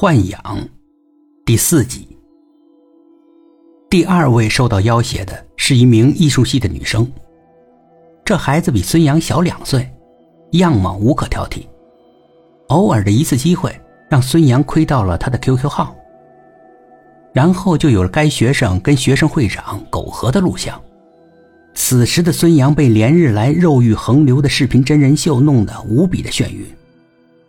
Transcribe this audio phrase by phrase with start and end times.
[0.00, 0.68] 豢养
[1.44, 2.06] 第四集。
[3.90, 7.10] 第二位受到要挟的是一名艺术系的女生，
[8.24, 9.90] 这孩子比孙杨小两岁，
[10.52, 11.66] 样貌无可挑剔。
[12.68, 13.76] 偶尔的一次机会，
[14.08, 15.92] 让孙杨窥到了他的 QQ 号，
[17.32, 20.80] 然后就有了该学生跟学生会长苟合的录像。
[21.74, 26.64] 此时的孙杨被连日来肉欲横流的视频真人秀弄得无比的眩晕。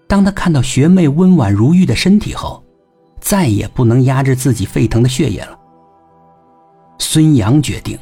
[0.09, 2.63] 当他看到学妹温婉如玉的身体后，
[3.21, 5.55] 再也不能压制自己沸腾的血液了。
[6.97, 7.95] 孙杨决定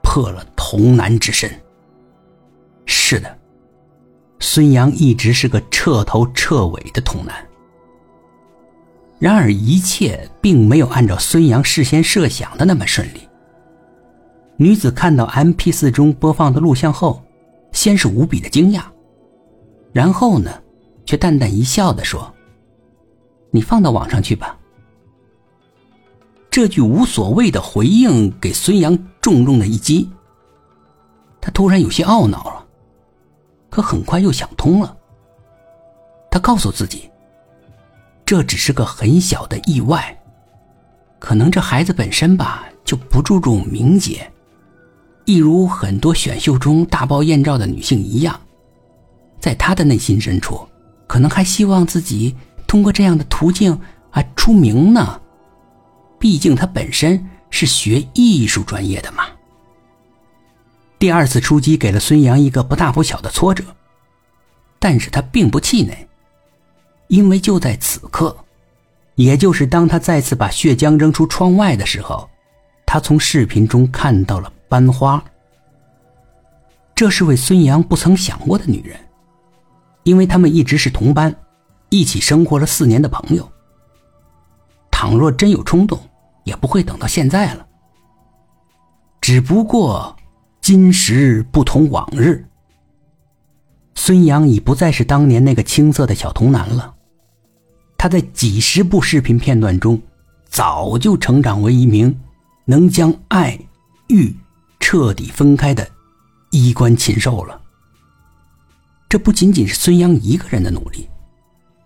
[0.00, 1.50] 破了童男之身。
[2.86, 3.36] 是的，
[4.38, 7.34] 孙杨一直是个彻头彻尾的童男。
[9.18, 13.28] 然而，一切并没有按照孙杨事先设想的那么顺利。
[14.56, 17.20] 女子看到 MP4 中播放的录像后，
[17.72, 18.82] 先是无比的惊讶，
[19.92, 20.52] 然后呢，
[21.08, 22.30] 却淡淡一笑的说
[23.50, 24.58] ：“你放到网上去吧。”
[26.52, 30.06] 这句无所谓的回应给孙杨重重的一击。
[31.40, 32.66] 他突然有些懊恼了，
[33.70, 34.94] 可很快又想通了。
[36.30, 37.10] 他告诉自己，
[38.26, 40.14] 这只是个很小的意外，
[41.18, 44.30] 可能这孩子本身吧就不注重名节，
[45.24, 48.38] 一如很多选秀中大爆艳照的女性一样，
[49.40, 50.68] 在他的内心深处，
[51.08, 52.36] 可能还希望自己
[52.68, 53.76] 通过这样的途径
[54.12, 55.20] 啊出名呢。
[56.20, 59.24] 毕竟他本身是学艺术专业的嘛。
[60.98, 63.64] 第二次出击给了孙杨一个不大不小的挫折，
[64.78, 66.08] 但是他并不气馁，
[67.06, 68.36] 因为就在此刻，
[69.14, 72.28] 也就是当他再次把血浆扔出窗外的时候，
[72.84, 75.22] 他从视频中看到了班花。
[76.96, 78.98] 这是位孙杨不曾想过的女人，
[80.08, 81.36] 因为他们一直是同班，
[81.90, 83.46] 一起生活了四年的朋友。
[84.90, 86.00] 倘若真有冲动，
[86.44, 87.66] 也不会等到现在了。
[89.20, 90.16] 只不过
[90.62, 92.42] 今时不同往日，
[93.96, 96.94] 孙杨已不再是当年那个青涩的小童男了。
[97.98, 100.00] 他在几十部视频片段中，
[100.48, 102.18] 早就成长为一名
[102.64, 103.58] 能将爱
[104.06, 104.34] 欲
[104.80, 105.86] 彻底分开的
[106.50, 107.57] 衣冠禽兽了。
[109.08, 111.08] 这不仅仅是孙杨一个人的努力，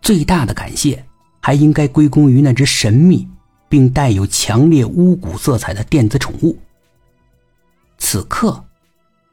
[0.01, 1.05] 最大的感谢。
[1.45, 3.29] 还应该归功于那只神秘
[3.69, 6.57] 并带有强烈巫蛊色彩的电子宠物。
[7.99, 8.65] 此刻，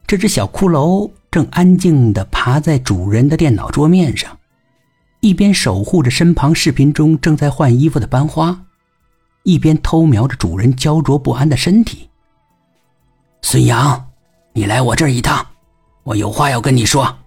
[0.08, 4.36] 这只小骷髅正安静地爬在主人的电脑桌面上，
[5.20, 8.66] 一边守护着身旁视频中正在换衣服的班花，
[9.44, 12.10] 一边偷瞄着主人焦灼不安的身体。
[13.44, 14.10] 孙杨，
[14.54, 15.46] 你来我这儿一趟，
[16.02, 17.19] 我有话要跟你说。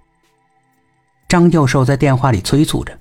[1.32, 3.00] 张教授在电话里催促着。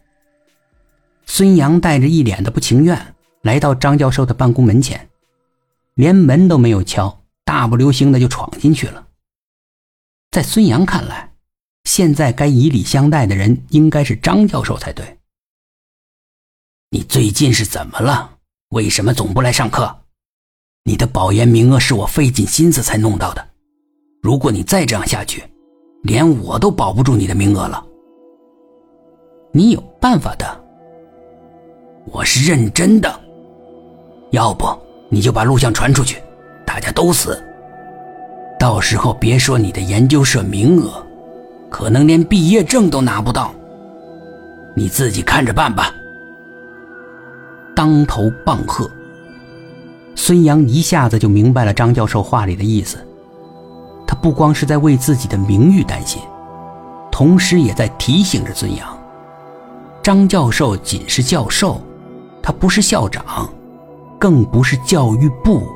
[1.25, 5.09] 孙杨带着一脸的不情愿来到张教授的办公门前，
[5.95, 9.05] 连门都没有敲，大步流星的就闯进去了。
[10.31, 11.33] 在孙杨看来，
[11.83, 15.17] 现在该以礼相待的人应该是张教授才对。
[16.91, 18.37] 你最近是怎么了？
[18.69, 20.03] 为什么总不来上课？
[20.85, 23.45] 你的保研名额是我费尽心思才弄到的，
[24.21, 25.43] 如果你再这样下去，
[26.03, 27.87] 连我都保不住你的名额了。
[29.51, 30.45] 你有办法的。
[32.05, 33.13] 我是认真的，
[34.31, 34.67] 要不
[35.09, 36.21] 你就把录像传出去，
[36.65, 37.41] 大家都死。
[38.57, 41.05] 到时候别说你的研究社名额，
[41.69, 43.53] 可能连毕业证都拿不到。
[44.73, 45.93] 你自己看着办吧。
[47.75, 48.89] 当头棒喝，
[50.15, 52.97] 孙杨一下子就明白了张教授话里的意思。
[54.07, 56.21] 他不光是在为自己的名誉担心，
[57.11, 58.97] 同时也在提醒着孙杨：
[60.01, 61.79] 张教授仅是教授。
[62.43, 63.47] 他不是校长，
[64.19, 65.67] 更不是教育部。